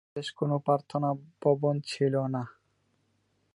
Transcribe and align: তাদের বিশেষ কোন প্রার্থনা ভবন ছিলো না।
তাদের 0.03 0.11
বিশেষ 0.11 0.29
কোন 0.31 0.51
প্রার্থনা 0.59 1.09
ভবন 1.41 1.75
ছিলো 1.81 2.21
না। 2.27 2.43